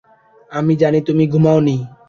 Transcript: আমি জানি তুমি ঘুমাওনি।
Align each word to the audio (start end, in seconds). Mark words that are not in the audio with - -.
আমি 0.51 0.73
জানি 0.75 0.99
তুমি 1.07 1.23
ঘুমাওনি। 1.27 1.75